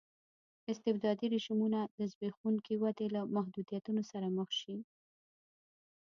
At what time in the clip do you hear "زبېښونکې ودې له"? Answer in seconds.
2.11-3.21